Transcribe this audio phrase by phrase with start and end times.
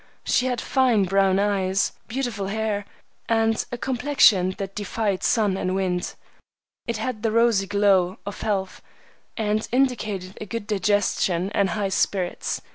[0.23, 2.85] She had fine, brown eyes, beautiful hair,
[3.29, 6.15] and a complexion that defied sun and wind.
[6.87, 8.81] It had the rosy glow of health,
[9.37, 12.61] and indicated a good digestion and high spirits.
[12.61, 12.69] Mr.